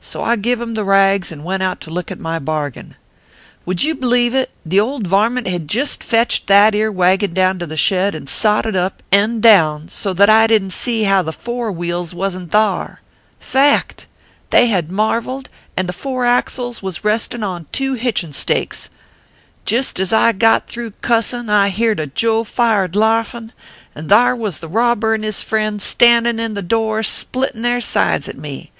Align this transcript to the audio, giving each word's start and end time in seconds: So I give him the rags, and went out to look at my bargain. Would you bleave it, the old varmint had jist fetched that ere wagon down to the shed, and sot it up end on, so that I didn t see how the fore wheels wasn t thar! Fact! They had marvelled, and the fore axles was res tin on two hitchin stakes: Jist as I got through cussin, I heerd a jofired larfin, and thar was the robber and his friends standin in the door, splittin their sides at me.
So 0.00 0.24
I 0.24 0.34
give 0.34 0.60
him 0.60 0.74
the 0.74 0.82
rags, 0.82 1.30
and 1.30 1.44
went 1.44 1.62
out 1.62 1.80
to 1.82 1.90
look 1.92 2.10
at 2.10 2.18
my 2.18 2.40
bargain. 2.40 2.96
Would 3.64 3.84
you 3.84 3.94
bleave 3.94 4.34
it, 4.34 4.50
the 4.66 4.80
old 4.80 5.06
varmint 5.06 5.46
had 5.46 5.68
jist 5.68 6.02
fetched 6.02 6.48
that 6.48 6.74
ere 6.74 6.90
wagon 6.90 7.32
down 7.32 7.60
to 7.60 7.64
the 7.66 7.76
shed, 7.76 8.12
and 8.12 8.28
sot 8.28 8.66
it 8.66 8.74
up 8.74 9.04
end 9.12 9.46
on, 9.46 9.86
so 9.88 10.12
that 10.14 10.28
I 10.28 10.48
didn 10.48 10.70
t 10.70 10.74
see 10.74 11.02
how 11.04 11.22
the 11.22 11.32
fore 11.32 11.70
wheels 11.70 12.12
wasn 12.12 12.46
t 12.46 12.50
thar! 12.50 13.00
Fact! 13.38 14.08
They 14.50 14.66
had 14.66 14.90
marvelled, 14.90 15.48
and 15.76 15.88
the 15.88 15.92
fore 15.92 16.26
axles 16.26 16.82
was 16.82 17.04
res 17.04 17.28
tin 17.28 17.44
on 17.44 17.66
two 17.70 17.94
hitchin 17.94 18.32
stakes: 18.32 18.88
Jist 19.64 20.00
as 20.00 20.12
I 20.12 20.32
got 20.32 20.66
through 20.66 20.90
cussin, 21.02 21.48
I 21.48 21.68
heerd 21.68 22.00
a 22.00 22.08
jofired 22.08 22.96
larfin, 22.96 23.52
and 23.94 24.08
thar 24.08 24.34
was 24.34 24.58
the 24.58 24.66
robber 24.66 25.14
and 25.14 25.22
his 25.22 25.44
friends 25.44 25.84
standin 25.84 26.40
in 26.40 26.54
the 26.54 26.62
door, 26.62 27.02
splittin 27.04 27.62
their 27.62 27.80
sides 27.80 28.28
at 28.28 28.36
me. 28.36 28.72